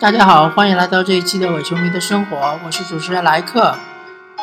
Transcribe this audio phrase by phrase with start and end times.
[0.00, 3.74] 大家好，欢迎来到这一期的伪球迷的生活，我是主持人莱克。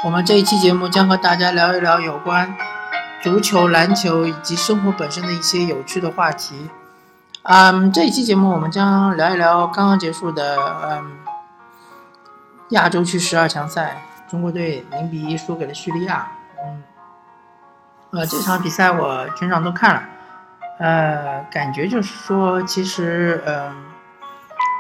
[0.04, 2.54] 我们这一期节目将和大家聊一聊有关
[3.24, 6.70] 足球、篮球以及生活本身的一些有趣的话题。
[7.44, 11.12] 嗯，这一期节目我们将聊一聊刚刚结束的嗯
[12.72, 16.28] 亚洲区十二强赛，中国队零比一输给了叙利亚。
[16.66, 16.84] 嗯，
[18.12, 20.04] 呃，这场比赛我全场都看了，
[20.80, 23.85] 呃，感觉就是说，其实嗯，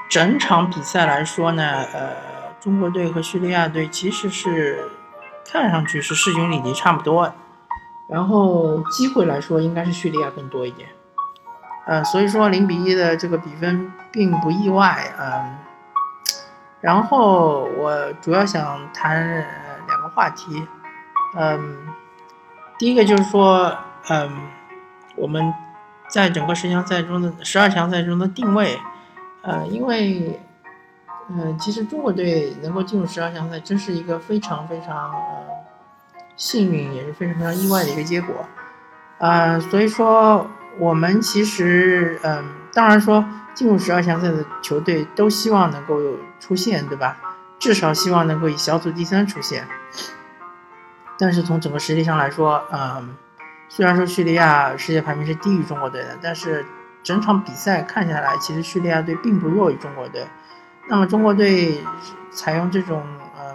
[0.09, 2.09] 整场比赛来说呢，呃，
[2.59, 4.90] 中国队和叙利亚队其实是
[5.46, 7.34] 看上去是势均力敌差不多，
[8.10, 10.90] 然后机会来说应该是叙利亚更多一点。
[11.88, 15.58] 呃，所以说零比一的这个比分并不意外，嗯。
[16.82, 19.24] 然后我主要想谈
[19.88, 20.68] 两个话题，
[21.35, 21.77] 嗯，
[22.77, 23.76] 第一个就是说，
[24.10, 24.30] 嗯，
[25.16, 25.52] 我们
[26.08, 28.79] 在整个十强赛中的十二强赛中的定位，
[29.46, 30.40] 呃，因为，
[31.29, 35.46] 嗯，其实中国队能够进入十二强赛，真是一个非常非常呃
[36.35, 38.46] 幸运，也是非常非常意外的一个结果，
[39.20, 40.46] 啊，所以说。
[40.77, 43.23] 我们其实，嗯，当然说
[43.54, 47.18] 进入十二强赛的球队都希望能够有出现，对吧？
[47.57, 49.66] 至少希望能够以小组第三出现。
[51.18, 53.16] 但是从整个实力上来说，嗯，
[53.70, 56.66] 虽然说叙利亚世界排名是低于中国队的，但是
[57.05, 60.27] 整场比赛看下来，其实叙利亚队并不弱于中国队。
[60.89, 61.84] 那么中国队
[62.31, 63.03] 采用这种
[63.37, 63.53] 嗯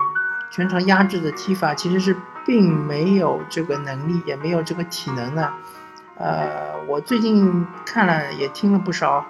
[0.53, 5.53] 全程压制的踢法，其实是并没有这个能力，也没有这个体能的。
[6.17, 9.27] 呃，我最近看了也听了不少，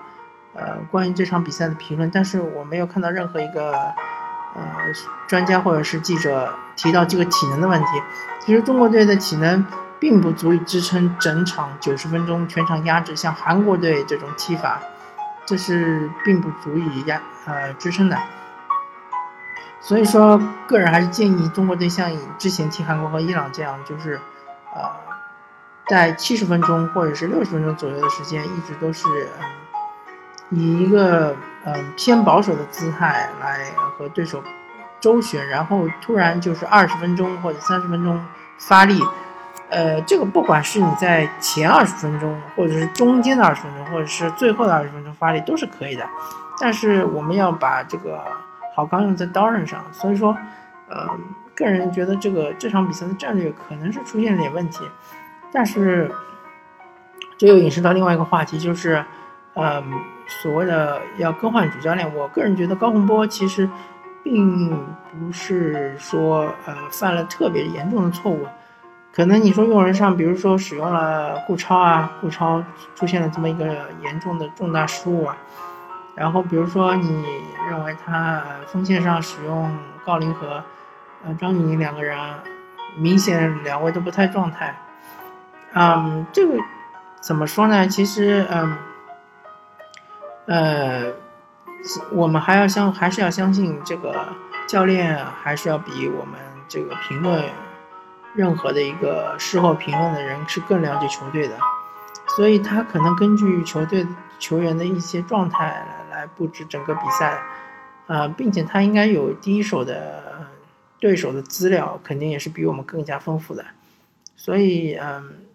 [0.54, 3.72] 呃，关于这场比赛的评论，但是我没有看到任何一个，
[4.54, 4.64] 呃，
[5.26, 7.86] 专家或者是记者提到这个体能的问题。
[8.40, 9.64] 其实中国队的体能
[10.00, 14.80] 并不足以支撑整场九十分钟全场压制，像韩国队这种踢法，
[15.46, 18.18] 这是并不足以压呃支撑的。
[19.80, 24.18] 所以说，个人还是建议中国队像之前踢韩国和伊朗这样，就是，
[24.74, 24.90] 呃。
[25.88, 29.08] 在七十分钟或者是六十分钟左右的时间，一直都是
[29.40, 29.44] 嗯
[30.50, 31.34] 以一个
[31.64, 34.40] 嗯偏保守的姿态来和对手
[35.00, 38.24] 周旋，然后突然就是二十分钟或者三十分钟
[38.56, 39.02] 发力，
[39.70, 46.04] 呃，这个不管是你在前二十分钟，或者是中间的二十分钟，或者是最后的二十分钟发力都是可以的，
[46.60, 48.20] 但是我们要把这个
[48.74, 50.36] 好钢用在刀刃上，所以说，
[50.88, 51.08] 呃，
[51.54, 54.84] 个人觉得这个这场比赛的战略可能是出现了点问题。
[55.52, 56.10] 但是，
[57.38, 59.04] 这又引申到另外一个话题，就是，
[59.54, 59.82] 嗯，
[60.26, 62.12] 所谓的要更换主教练。
[62.14, 63.68] 我个人觉得高洪波其实
[64.22, 64.70] 并
[65.10, 68.46] 不是说呃犯了特别严重的错误，
[69.12, 72.62] 可能你说用人上，比如说使用了顾超啊，顾超
[72.94, 75.36] 出现了这么一个严重的重大失误啊，
[76.14, 77.24] 然后比如说你
[77.68, 80.62] 认为他锋线上使用郜林和
[81.24, 82.16] 呃张怡宁两个人，
[82.96, 84.76] 明显两位都不太状态。
[85.72, 86.54] 嗯，这个
[87.20, 87.86] 怎么说呢？
[87.88, 88.76] 其实，嗯，
[90.46, 91.12] 呃，
[92.12, 94.28] 我们还要相，还是要相信这个
[94.66, 96.34] 教练，还是要比我们
[96.68, 97.44] 这个评论
[98.34, 101.56] 任何的一个事后评论的人是更了解球队的，
[102.36, 104.06] 所以他可能根据球队
[104.38, 107.42] 球员的一些状态来来布置整个比赛，
[108.06, 110.46] 啊，并且他应该有第一手的
[110.98, 113.64] 对手的资料，肯定也是比我们更加丰富的，
[114.36, 115.46] 所以，嗯。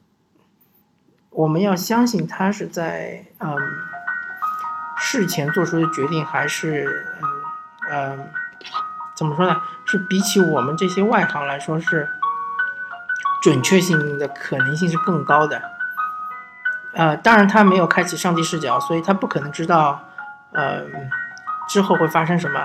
[1.31, 3.57] 我们要相信他是在嗯
[4.97, 7.27] 事前做出的决定，还是嗯
[7.91, 8.29] 嗯
[9.17, 9.61] 怎么说呢？
[9.83, 12.07] 是比起我们这些外行来说，是
[13.45, 15.61] 准确性的可能性是更高的。
[16.95, 20.03] 呃，当然他没有开启上帝视角，所以他不可能知道
[20.53, 20.81] 呃
[21.69, 22.59] 之后会发生什么。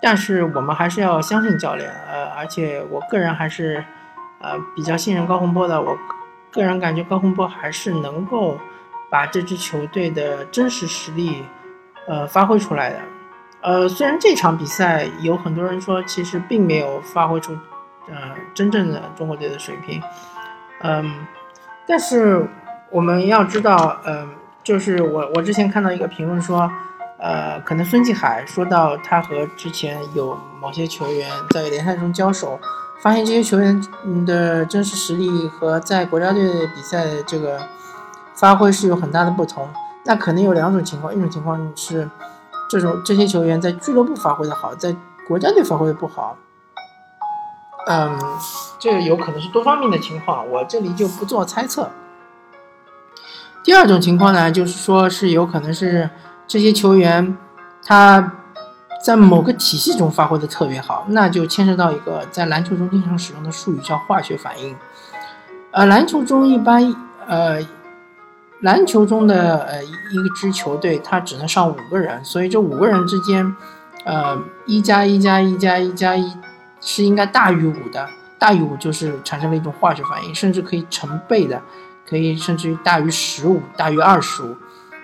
[0.00, 3.84] 但是我们还是要相信教练，呃，而且我个人还是
[4.40, 5.98] 呃比较信任高洪波的，我。
[6.52, 8.58] 个人感觉高洪波还是能够
[9.10, 11.44] 把这支球队的真实实力，
[12.06, 12.98] 呃，发挥出来的。
[13.60, 17.58] 呃，虽然这场比赛有很多人说其实并没有发挥出，
[18.08, 20.02] 呃，真正的中国队的水平，
[20.82, 21.26] 嗯，
[21.86, 22.46] 但是
[22.90, 24.28] 我们要知道，嗯，
[24.62, 26.70] 就是我我之前看到一个评论说，
[27.18, 32.58] 呃，可能孙继海说到他和之前有某些球员在联赛中交手。
[33.02, 33.78] 发现这些球员
[34.24, 37.60] 的真实实力和在国家队比赛这个
[38.34, 39.68] 发挥是有很大的不同。
[40.04, 42.08] 那可能有两种情况，一种情况是
[42.70, 44.96] 这种这些球员在俱乐部发挥的好，在
[45.28, 46.38] 国家队发挥的不好。
[47.86, 48.18] 嗯，
[48.78, 51.90] 这有可能是多方面的情况，我这里就不做猜测。
[53.62, 56.08] 第二种情况呢，就是说是有可能是
[56.46, 57.36] 这些球员
[57.84, 58.32] 他
[59.04, 64.76] 在某个体系中发挥的特别好，那就牵涉到一个在篮球中经常使用的术语，叫化学反应。
[65.70, 66.94] 呃，篮球中一般，
[67.26, 67.60] 呃，
[68.60, 73.54] 篮球中的呃一支球队，它只能上五个人，所以这五个人之间，
[74.04, 76.32] 呃，一加一加一加一加一
[76.80, 78.08] 是应该大于五的，
[78.38, 81.60] 大于五就是产生了一种化学反应，甚至可以成倍的，
[82.08, 84.56] 可以甚至于大于十五，大于二十五。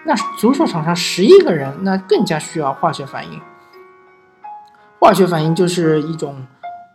[0.04, 3.40] 那足球场上十一个人，那更加需要化学反应。
[4.98, 6.46] 化学反应就是一种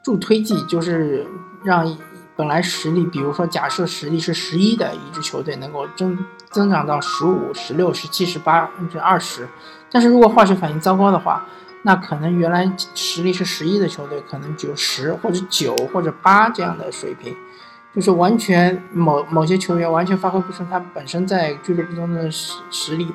[0.03, 1.25] 助推剂，就是
[1.63, 1.97] 让
[2.35, 6.17] 本来实力，比如说假设实力是十一的一支球队，能够增
[6.51, 9.47] 增长到十五、十六、十七、十八甚至二十。
[9.91, 11.45] 但是如果化学反应糟糕的话，
[11.83, 17.35] 那可能原来实力是十一的球队，可能只有十或者九或者八这样的水平，
[17.95, 23.13] 就是完全某某些球员完全发挥不出他本身在俱乐部中的实实力。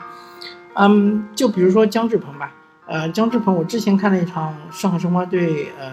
[0.75, 2.53] 嗯，就比如说姜志鹏吧。
[2.87, 5.93] 呃，姜志鹏，我之前看了一场上海申花队呃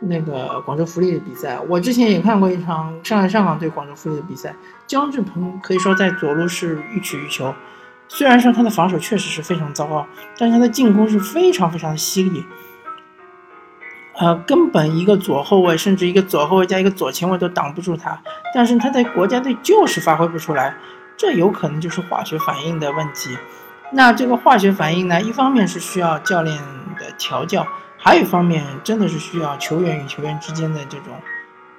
[0.00, 4.54] 那个广州富力的比赛，我之前也看过一场上海上港对广州富力的比赛。
[4.86, 7.54] 姜志鹏可以说在左路是欲取欲求，
[8.12, 10.04] 虽然说他的防守确实是非常糟糕，
[10.36, 12.44] 但是他的进攻是非常非常的犀利。
[14.18, 18.20] 呃，根本一个左后卫，甚至一个左后卫加一个左前卫都挡不住他，
[18.52, 20.74] 但是他在国家队就是发挥不出来，
[21.16, 23.38] 这有可能就是化学反应的问题。
[23.92, 26.58] 那这个化学反应呢，一方面是需要教练
[26.98, 27.64] 的调教，
[27.96, 31.14] 还有一方面真的是需要球员与球员之间的这种，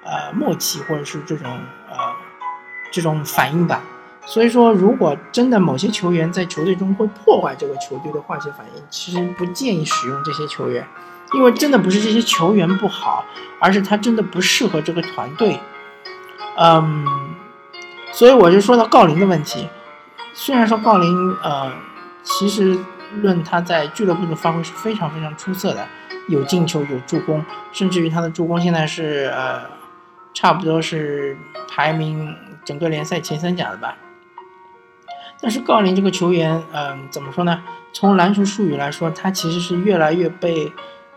[0.02, 1.46] 呃默契或者是这种
[1.90, 1.96] 呃
[2.90, 3.82] 这种反应吧。
[4.24, 10.86] 所以说，如果真的某些球员在球队中会破坏这个球队的化学反应，其实不建议使用这些球员，
[11.34, 13.24] 因为真的不是这些球员不好，
[13.60, 15.58] 而是他真的不适合这个团队。
[16.56, 17.06] 嗯，
[18.12, 19.68] 所以我就说到郜林的问题，
[20.34, 21.72] 虽然说郜林呃。
[22.24, 22.78] 其实，
[23.20, 25.84] 论他在俱乐部的发挥是非常非常出色的，
[26.28, 29.62] 有进球，有助攻，甚至于他的助攻现在是呃，
[30.32, 31.36] 差不多是
[31.68, 32.32] 排名
[32.64, 33.96] 整个联赛前三甲的吧。
[35.42, 37.60] 但是郜林这个球员，嗯，怎么说呢？
[37.92, 40.72] 从篮球术语来说，他其实是越来越被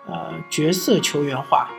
[0.07, 1.69] 呃角色球员化。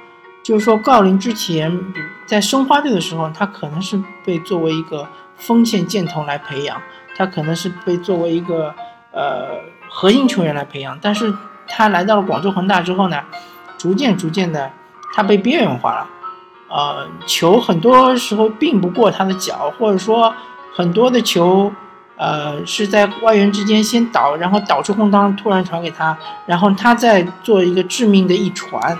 [0.42, 1.78] 就是说，郜林之前
[2.24, 6.80] 在申花队的时候，他可能是被作为一个锋线箭头来培养，
[7.16, 8.74] 他可能是被作为一个。
[9.12, 11.32] 呃，核心球员来培养，但是
[11.66, 13.22] 他来到了广州恒大之后呢，
[13.78, 14.70] 逐渐逐渐的，
[15.14, 16.06] 他被边缘化了。
[16.68, 20.34] 呃，球很多时候并不过他的脚，或者说
[20.74, 21.72] 很多的球，
[22.16, 26.16] 呃，是在外援之间先倒，然后倒出空当，突然传给他，
[26.46, 28.98] 然后他再做一个致命的一传，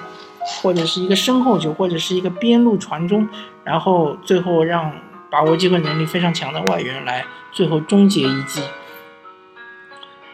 [0.62, 3.28] 或者是一个身后球，或者是一个边路传中，
[3.64, 4.92] 然后最后让
[5.30, 8.60] 把握机会能力非常强的外援来最后终结一击。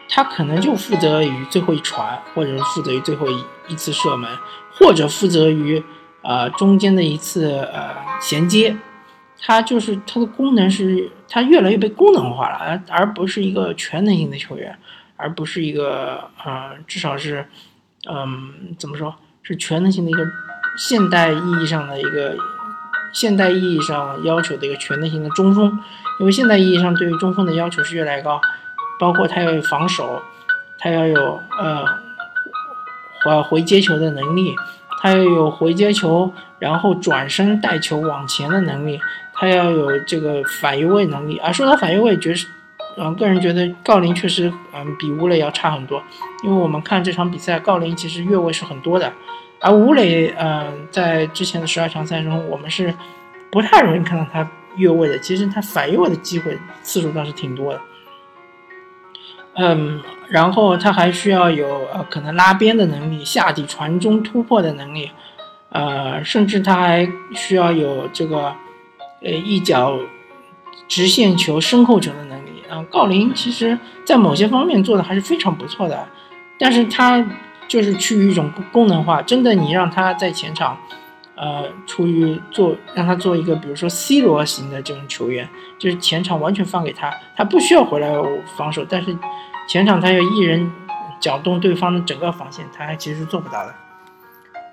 [0.09, 4.29] 他可能就负责于最后一传，或者是负责于最后一一次射门，
[4.77, 5.83] 或者负责于
[6.21, 8.75] 呃中间的一次呃衔接。
[9.45, 14.77] 他就是他的功能是，他越来越被功能化了，而而不是一个全能型的球员，
[15.17, 17.45] 而不是一个呃至少是
[18.09, 20.25] 嗯怎么说是全能型的一个
[20.77, 22.37] 现代意义上的一个
[23.11, 25.77] 现代意义上要求的一个全能型的中锋，
[26.21, 28.39] 因为现代意义上对于中锋的要求是越来越高。
[28.99, 30.21] 包括他要有防守，
[30.77, 31.83] 他要有呃
[33.23, 34.55] 回回接球的能力，
[35.01, 39.01] 他要有回接球，然后转身带球往前的能力，
[39.43, 41.37] 他要有这个反越位能力。
[41.37, 42.47] 啊，说到反越位，觉实，
[42.97, 46.01] 嗯，个人觉得郜林确实嗯比吴磊要差很多，
[46.43, 49.11] 因为我们看这场比赛，郜林其实越位是很多的，
[49.59, 52.93] 而吴磊嗯在之前的十二强赛中，我们是
[53.51, 57.81] 不太容易看到他越位的，其实他反越位的机会次数倒是挺多的。
[59.55, 65.11] 嗯，然后他还需要有呃可能拉边的能力，下底传中突破的能力，
[65.69, 68.51] 呃，甚至他还需要有这个
[69.23, 69.97] 呃一脚
[70.87, 72.49] 直线球身后球的能力。
[72.69, 76.07] 啊，郜林其实在某些方面做的还是非常不错的，
[76.57, 77.25] 但是他
[77.67, 79.21] 就是趋于一种功能化。
[79.21, 80.77] 真的，你让他在前场，
[81.35, 85.47] 呃，出于做让他做一个比如说 C 罗型的这种球员，
[85.79, 88.13] 就是前场完全放给他，他不需要回来
[88.57, 89.17] 防守，但是。
[89.65, 90.69] 前场他要一人
[91.21, 93.73] 搅动对方的整个防线，他还其实是做不到的，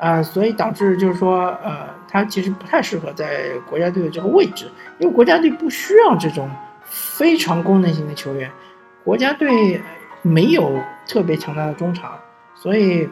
[0.01, 6.51] 啊，所以导致就是说，呃，他其实不太适合在国家队的这个位置，因为国家队不需要这种
[6.83, 8.51] 非常功能型的球员，
[9.05, 9.81] 国家队
[10.23, 12.19] 没有特别强大的中场，
[12.55, 13.09] 所以，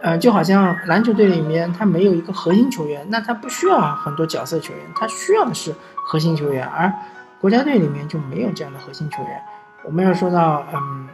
[0.00, 6.90] 呃，就好像篮球队里面他没有一个核心球员，那他不需要很多角色球员，他需要的是核心球员，而
[7.38, 9.42] 国家队里面就没有这样的核心球员。
[9.84, 11.08] 我们要说到，嗯，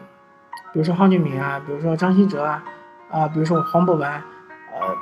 [0.72, 2.64] 比如说蒿俊闵啊，比如说张稀哲啊，
[3.10, 4.96] 啊，比如说黄博文，呃，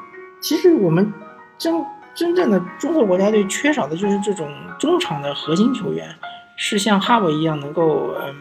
[0.44, 1.10] 其实我们
[1.56, 1.82] 真
[2.14, 4.46] 真正的中国国家队缺少的就是这种
[4.78, 6.14] 中场的核心球员，
[6.54, 8.34] 是像哈维一样能够嗯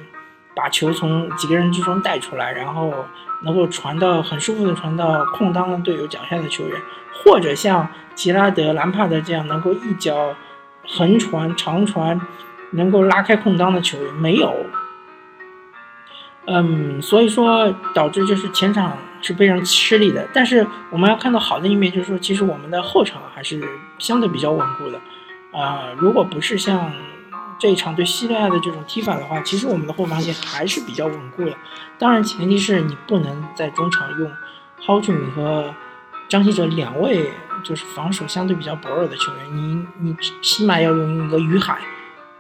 [0.53, 2.93] 把球从几个人之中带出来，然后
[3.45, 6.77] 能够传到很舒服的传到空当的队友脚下的球员，
[7.24, 10.36] 或者像吉拉德、兰帕德这样能够一脚
[10.86, 12.19] 横传、长传，
[12.72, 14.53] 能够拉开空当的球员没有。
[16.48, 23.63] 嗯，所以说导致就是前场是非常吃力的，但是我们要看到好的一面，就是说其实我们的后场还是
[23.98, 25.00] 相对比较稳固的，
[25.58, 26.92] 啊，如果不是像
[27.58, 31.53] 这一场对西利亚的这种踢法的话，其实我们的后防线还是比较稳固的。
[31.98, 34.30] 当然前提是你不能在中场用
[34.82, 35.74] 蒿俊闵和
[36.27, 37.32] 张稀哲两位
[37.63, 41.80] 就是防守相对比较薄弱的球员，你你起码要用一个于海，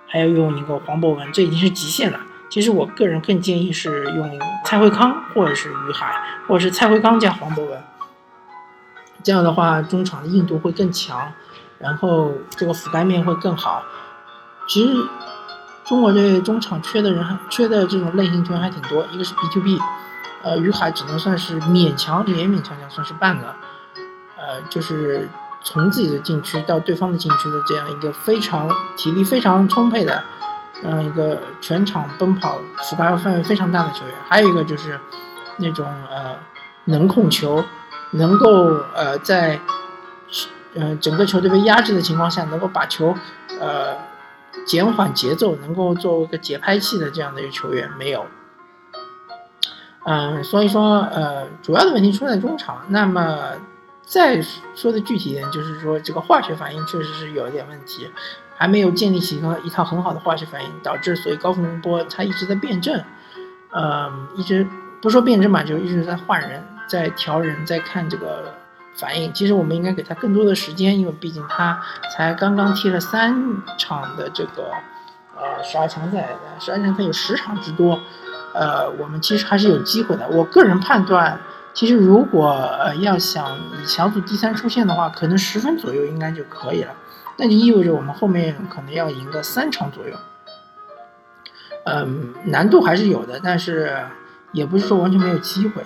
[0.05, 2.19] 还要用一个黄博文，这已经是极限了。
[2.53, 6.13] 其实我个人更建议是用蔡慧康或者是于海，
[6.47, 7.83] 或者是蔡慧康加黄博文，
[9.23, 11.33] 这样的话中场的硬度会更强，
[11.79, 13.83] 然后这个覆盖面会更好。
[14.67, 14.93] 其实
[15.83, 19.03] 中国队中场缺的人，缺的这种类型球员还挺多。
[19.11, 19.79] 一个是 B to B，
[20.43, 23.55] 呃，于海只能算是勉强勉勉强强算是半个，
[24.37, 25.27] 呃，就是
[25.63, 30.23] 从自己的禁区到对方的禁区的这样一个非常体力非常充沛的。
[30.83, 34.99] 嗯，一个全场奔跑、覆盖范围非常大的球员，还有一个就是
[35.57, 36.35] 那种呃
[36.85, 37.63] 能控球，
[38.11, 39.59] 能够呃在
[40.75, 43.15] 嗯整个球队被压制的情况下，能够把球
[43.61, 43.95] 呃
[44.65, 48.25] 减缓节奏，能够作为一个节拍器的这样的一个球员没有。
[50.05, 52.81] 嗯，所以说呃主要的问题出在中场。
[52.89, 53.53] 那么
[54.05, 54.41] 再
[54.75, 58.09] 说的具体一点，就是说这个化学反应确实是有一点问题。
[58.55, 63.03] 还没有建立起一个一套很好的化学反应，导致所以高洪波他一直在辩证，
[63.71, 64.65] 呃，一直
[65.01, 68.53] 不说辩证吧，就一直在换人，在调人，在看这个
[68.93, 69.33] 反应。
[69.33, 71.81] 其实我们应该给他更多的时间，因为毕竟他
[72.15, 73.35] 才刚刚踢了三
[73.77, 74.71] 场的这个
[75.35, 76.29] 呃十二强赛，
[76.59, 77.99] 十二强赛有十场之多，
[78.53, 80.29] 呃，我们其实还是有机会的。
[80.29, 81.37] 我个人判断，
[81.73, 86.93] 其实如果呃要想以小组第三出线的话，可能十分左右应该就可以了。
[87.35, 90.15] 那就意味着我们后面可能要赢个三场左右，
[91.85, 93.97] 嗯，难度还是有的，但是
[94.51, 95.83] 也不是说完全没有机会，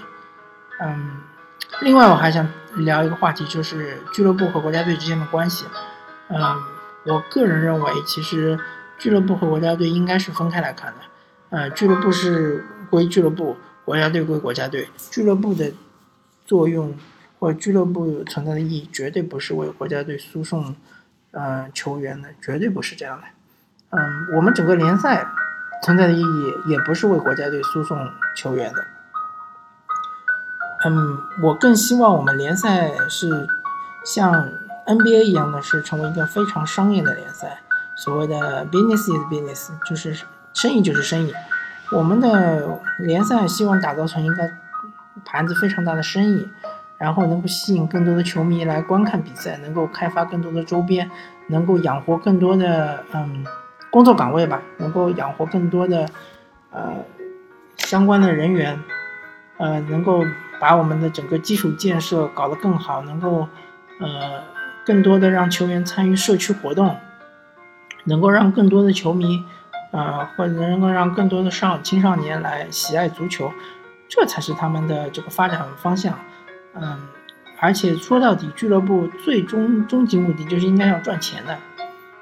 [0.82, 1.22] 嗯，
[1.80, 5.66] 另外我还想聊一个话题，就是俱乐部和国家队之间的关系，
[6.28, 6.38] 嗯，
[7.06, 8.60] 我个人认为，其实
[8.98, 13.56] 俱乐部和国家队应该是分开来看的，呃，俱乐部是归俱乐部，
[13.88, 15.72] 国家队归国家队，俱乐部的
[16.46, 16.94] 作用
[17.40, 20.76] 或俱乐部存在的意义，绝对不是为国家队输送。
[21.32, 23.28] 嗯，球员的，绝对不是这样的。
[23.92, 25.26] 嗯，我们整个联赛
[25.84, 27.98] 存在的意义也不是为国家队输送
[28.36, 28.84] 球员的。
[30.84, 33.48] 嗯，我更希望我们联赛是
[34.04, 34.50] 像
[34.86, 37.62] NBA 一样的，是成为一个非常商业的联赛。
[37.96, 40.18] 所谓的 business is business，就是
[40.54, 41.34] 生意就是生意。
[41.92, 44.50] 我们的联赛希望打造成一个
[45.26, 46.48] 盘子非常大的生意。
[47.00, 51.08] 然后能够吸引更多的球迷来观看比赛，能够开发更多的周边，
[51.46, 53.46] 能够养活更多的嗯
[53.92, 56.10] 工作岗位吧，能够养活更多的
[56.72, 56.96] 呃
[57.78, 58.82] 相关的人员，
[59.58, 60.26] 呃，能够
[60.60, 63.48] 把我们的整个基础建设搞得更好，能够
[64.00, 64.42] 呃
[64.84, 66.98] 更多的让球员参与社区活动，
[68.06, 69.46] 能够让更多的球迷
[69.92, 73.52] 呃或者能够让更多的少青少年来喜爱足球，
[74.08, 76.20] 这才是他们的这个发展方向。
[76.74, 77.08] 嗯，
[77.60, 81.58] 而且说到底，俱乐部最终终极目的就是应该要赚钱的，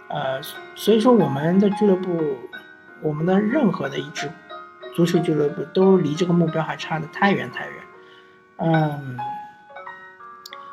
[0.07, 0.41] 呃，
[0.75, 2.37] 所以说我们的俱乐部，
[3.01, 4.31] 我们的任何的一支
[4.95, 7.73] 足球俱乐部都离这个目标还差得太远太远，
[8.57, 9.17] 嗯，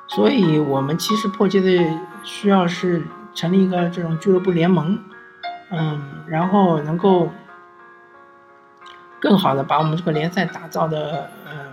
[0.07, 3.03] 所以我们其实迫切的需要是
[3.35, 4.97] 成立一个这种俱乐部联盟，
[5.73, 7.31] 嗯，然后能够
[9.19, 11.73] 更好的把我们这个联赛打造的，嗯。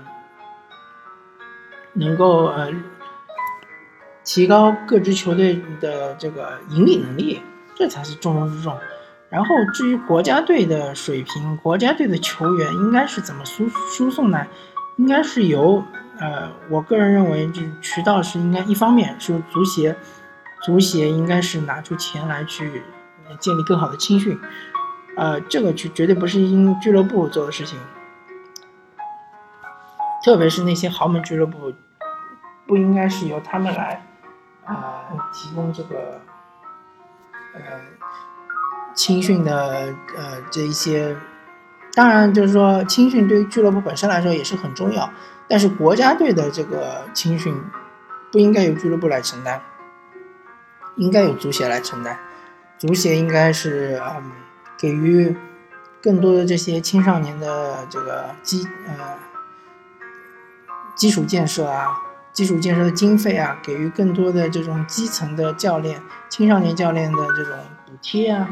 [1.94, 2.72] 能够呃
[4.24, 7.42] 提高各支球队的这个盈利能力，
[7.76, 8.78] 这才是重中之重。
[9.30, 14.46] 然后至于国家队的水平，国家队的球员应该是怎么输输送呢？
[14.98, 15.84] 应该是由
[16.20, 19.96] 呃，我个人认为，这渠道是应该一方面是足协，
[20.62, 22.84] 足协应该是拿出钱来去
[23.38, 24.40] 建立更好的青训，
[25.18, 27.78] 呃，这个绝绝对不是因俱乐部做的事情。
[30.24, 31.74] 特别是那些豪门俱乐部，
[32.68, 34.06] 不应该是由他们来
[34.66, 36.20] 啊提供这个
[37.54, 37.62] 呃
[38.94, 41.16] 青训的呃这一些
[41.94, 45.10] 当然，就是说青训对于俱乐部本身来说也是很重要，
[45.48, 47.56] 但是国家队的这个青训
[48.32, 49.62] 不应该由俱乐部来承担，
[50.98, 52.20] 应该由足协来承担。
[52.80, 54.32] 足协应该是嗯，
[54.80, 55.36] 给予
[56.02, 58.94] 更多的这些青少年的这个基呃
[60.96, 62.00] 基础建设啊，
[62.32, 67.54] 基础建设的经费啊，给予更多的这种基层的教练、青少年教练的这种
[67.86, 68.50] 补贴啊。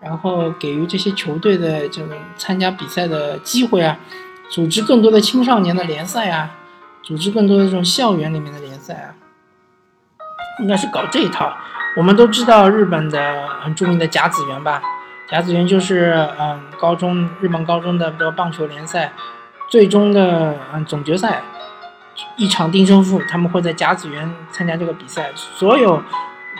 [0.00, 3.98] 然后给予这些球队的这种参加比赛的机会啊，
[4.50, 6.54] 组织更多的青少年的联赛啊，
[7.02, 9.14] 组织更多的这种校园里面的联赛啊，
[10.60, 11.54] 应该是搞这一套。
[11.96, 14.82] 我们都知道日本的很著名的甲子园吧？
[15.28, 19.12] 甲子园就是嗯，高中日本高中的这个棒球联赛，
[19.70, 21.42] 最终的嗯总决赛，
[22.36, 25.30] 一场定胜负，他们会在甲子园参加这个比赛。
[25.34, 26.02] 所有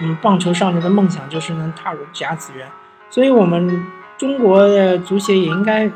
[0.01, 2.67] 嗯棒球少年的梦想就是能踏入甲子园。
[3.11, 5.87] 所以，我们中国的足协也应该，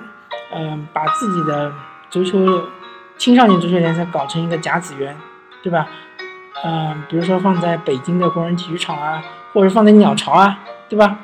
[0.54, 1.72] 嗯，把自己的
[2.10, 2.68] 足球
[3.16, 5.16] 青少年足球联赛搞成一个甲子园，
[5.62, 5.88] 对吧？
[6.64, 11.18] 嗯，比如说放在北京的工人体育场啊，或者放在鸟巢啊，对吧？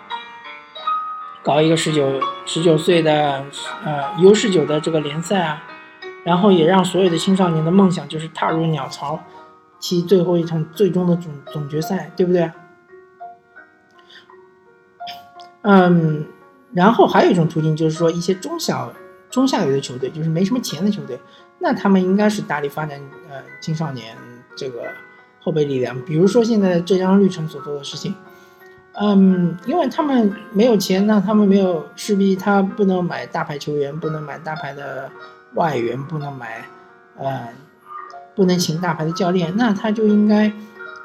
[1.43, 3.45] 搞一个十九十九岁的
[3.85, 5.63] 呃 U 十九的这个联赛啊，
[6.25, 9.23] 然后也让所有的青少年的梦想就是踏入鸟巢，
[9.79, 12.51] 踢最后一场最终的总总决赛，对不对？
[15.63, 16.27] 嗯，
[16.73, 18.93] 然后还有一种途径，就是说一些中小、
[19.31, 21.21] 中下游的球队，就是没什么钱的球队，
[21.59, 24.17] 那他们应该是大力发展呃青少年
[24.57, 24.85] 这个
[25.47, 25.97] 后备力量。
[26.03, 28.13] 比如说现在浙江绿城所做的事情，
[28.95, 35.09] 嗯，因为他们没有钱，那他们没有势必他不能买大牌球员，不能买大牌的
[35.55, 36.67] 外援，不能买，
[37.17, 37.51] 呃，
[38.35, 40.53] 不能请大牌的教练，那他就应该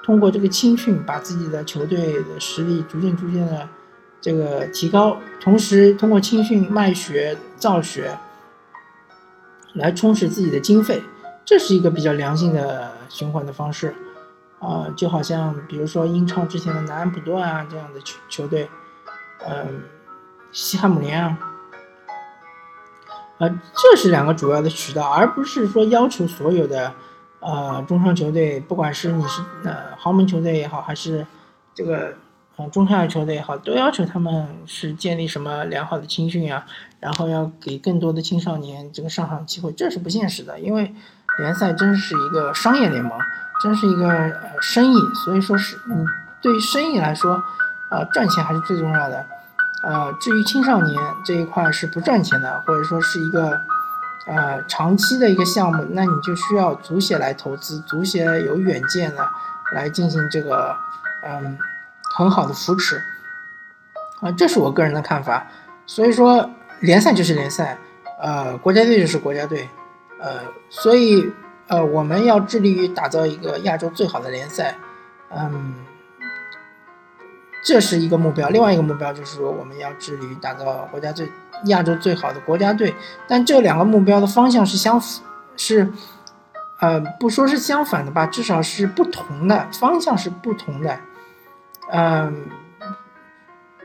[0.03, 3.69] 通过这个青训，把自己的球队的实力逐渐逐渐的。
[4.24, 8.15] 这个提高，同时通过青训卖血造血
[9.73, 11.01] 来充实自己的经费，
[11.43, 13.95] 这是一个比较良性的循环的方式，
[14.62, 18.69] 啊，就好像比如说英超之前的南安普顿啊这样的球球队，
[19.45, 19.84] 嗯，
[20.52, 21.38] 西汉姆联啊，
[23.39, 26.93] 啊，这是两个主要的渠道，而不是说要求所有的
[27.39, 31.26] 呃中超球队，不管是你是呃豪门球队也好，还是
[31.74, 32.13] 这个。
[32.71, 36.63] 中下游球队也好，都要求他们是建立什么良好的青训啊，
[37.00, 40.60] 然后要给更多的青少年这个上场机会，这是不现实的。
[40.60, 40.93] 因为
[41.39, 43.17] 联赛真是一个商业联盟，
[43.62, 46.06] 真是一个呃生意，所以说是嗯
[46.41, 47.43] 对于生意来说，
[47.89, 49.26] 呃赚钱还是最重要的。
[49.84, 53.62] 呃，至于青少年这一块是不赚钱的，或者说是一个
[54.28, 59.28] 呃长期的一个项目，那你就需要足协来投资，足协有远见的
[59.74, 60.76] 来进行这个
[61.24, 61.58] 嗯。
[62.13, 63.02] 很好的扶持，
[64.19, 65.47] 啊，这是我个人的看法。
[65.86, 67.78] 所以说，联赛就是联赛，
[68.21, 69.69] 呃，国家队就是国家队，
[70.19, 71.32] 呃，所以，
[71.71, 74.75] 呃，我们要致力于打造一个亚洲最好的联赛，
[75.29, 75.73] 嗯，
[77.63, 78.49] 这是一个目标。
[78.49, 81.31] 另外一个目标就是说，我们要致力于打造国家最
[81.67, 82.93] 亚洲最好的国家队。
[83.25, 85.01] 但这两个目标的方向是相
[85.55, 85.89] 是，
[86.81, 90.99] 呃，不说是相反的吧，至少是不同的方向是不同的。
[91.89, 92.47] 嗯，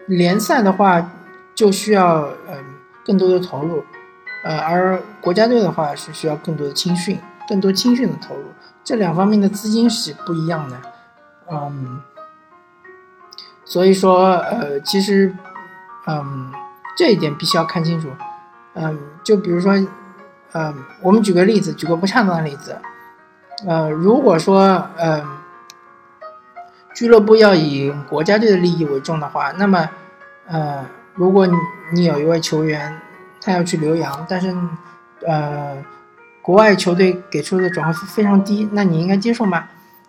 [0.06, 1.08] 联赛的话
[1.54, 2.64] 就需要嗯
[3.04, 3.84] 更多的投入，
[4.42, 7.16] 呃，而国家队的话是需要更多的青训，
[7.46, 8.44] 更多青训的投入，
[8.84, 10.76] 这两方面的资金是不一样的，
[11.50, 12.00] 嗯，
[13.64, 15.34] 所以说呃，其实
[16.06, 16.52] 嗯
[16.96, 18.10] 这一点必须要看清楚，
[18.74, 19.74] 嗯，就比如说
[20.52, 22.78] 嗯，我们举个例子，举个不恰当的例子，
[23.66, 25.24] 呃，如果说嗯。
[26.96, 29.86] 俱乐部要以国家队的利益为重的话，那么，
[30.46, 30.82] 呃，
[31.12, 31.54] 如果你
[31.92, 32.98] 你有一位球员，
[33.38, 34.56] 他要去留洋，但是，
[35.26, 35.76] 呃，
[36.46, 39.66] 国外球队给出的转会费非常低，那你应该接受吗？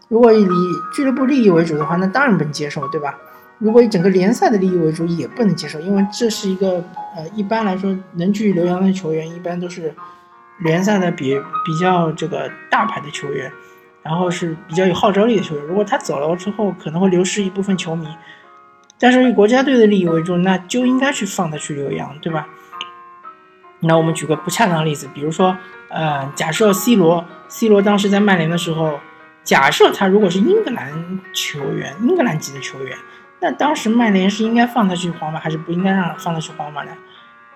[0.07, 0.47] 如果以
[0.93, 3.17] 俱乐部利益为主的话，那当然不能接受，对吧？
[3.57, 6.83] 如果以整个联赛的利益为主，也不能接受，因为这是一个，
[7.15, 9.91] 呃，一般来说能去留洋的球员，一般都是
[10.59, 11.33] 联赛的比
[11.65, 13.51] 比较这个大牌的球员。
[14.03, 18.07] 然后是比较有号召力的球员，如果他走了之后，可能会流失一部分球迷。
[18.99, 22.47] 但是以国家队的利益为重，那就应该去放他去留洋，对吧？
[23.81, 25.57] 那我们举个不恰当的例子，比如说，
[25.89, 28.99] 呃，假设 C 罗，C 罗当时在曼联的时候，
[29.43, 32.97] 假设他如果是英格兰球员，英格兰籍的球员，
[33.39, 36.91] 那当时曼联是应该放他去皇马，还是不应该让放他去皇马呢？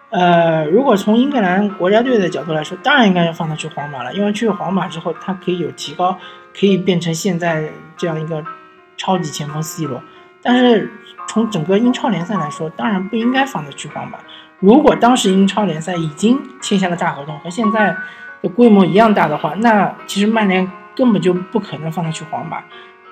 [0.10, 6.18] 呃，如果从英格兰国家队的角度来说，当然应该要放他去皇马了，因为去了皇马之后，他可以有提高。
[6.54, 8.44] 可以变成现在这样一个
[8.98, 10.04] 超级前锋 C 罗，
[10.42, 10.92] 但是
[11.30, 14.20] 从整个英超联赛来说，当然不应该放他去皇马。
[14.62, 17.94] 如果当时英超联赛已经签下了大合同，和现在
[18.42, 22.64] 的规模一样大的话，那其实曼联根本就不可能放他去皇马，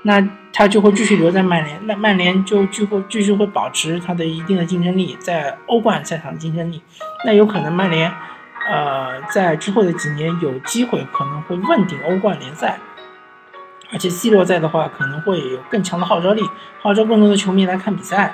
[0.04, 6.82] 那他就会继续留在曼联，那曼联就继会继续会保持他的一定的竞争力，在欧冠赛场的竞争力，
[7.26, 8.12] 那有可能曼联，
[8.70, 12.78] 呃，在之后的几年有机会可能会问鼎欧冠联赛。
[13.92, 16.44] 而且 C 罗在的话，可能会有更强的号召力，
[16.80, 18.32] 号召更多的球迷来看比赛。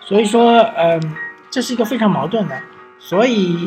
[0.00, 1.14] 所以说，嗯，
[1.54, 2.60] 这是一个非常矛盾的。
[2.98, 3.64] 所以，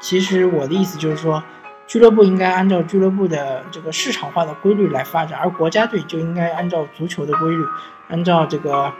[0.00, 1.44] 其实我的意思就是说，
[1.86, 7.62] 俱乐部应该按照俱乐部的这个市场化的规律来发展，而国家队就应该按照足球的规律，
[8.08, 8.90] 按照这个，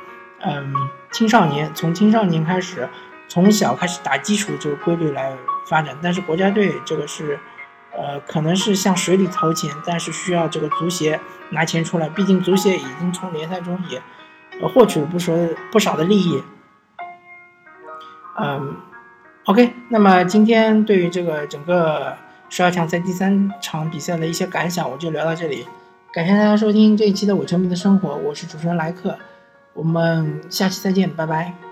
[0.41, 0.75] 嗯，
[1.11, 2.87] 青少年从青少年开始，
[3.29, 5.35] 从小开始打基础这个规律来
[5.67, 5.97] 发展。
[6.03, 7.41] 但是国家队这个是。
[7.91, 11.19] 呃，可能是向水里投钱，但是需要这个足协
[11.51, 14.01] 拿钱出来，毕竟足协已经从联赛中也
[14.69, 15.33] 获取了不少
[15.73, 16.41] 不少的利益。
[18.41, 18.77] 嗯
[19.45, 22.17] ，OK，那么今天对于这个整个
[22.49, 25.67] 十二强赛第三场比赛的一些感想，我就聊到这里。
[26.13, 29.17] 感谢大家收听这一期的《我球迷的生活》，我是主持人莱克，
[29.75, 31.68] 我们下期再见，拜拜。